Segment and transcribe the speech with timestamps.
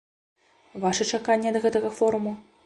[0.85, 2.35] Вашы чаканні ад гэтага форуму?